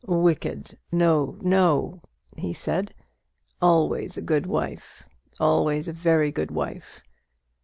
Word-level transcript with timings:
"Wicked! 0.07 0.79
no! 0.91 1.37
no!" 1.41 2.01
he 2.35 2.53
said. 2.53 2.95
"Always 3.61 4.17
a 4.17 4.21
good 4.23 4.47
wife; 4.47 5.07
always 5.39 5.87
a 5.87 5.93
very 5.93 6.31
good 6.31 6.49
wife! 6.49 7.03